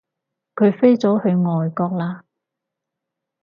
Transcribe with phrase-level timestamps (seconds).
[0.55, 2.21] 佢飛咗去外國喇